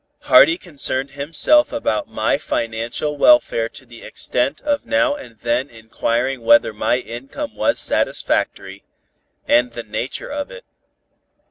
[0.21, 6.41] Hardy concerned himself about my financial welfare to the extent of now and then inquiring
[6.41, 8.83] whether my income was satisfactory,
[9.47, 10.65] and the nature of it.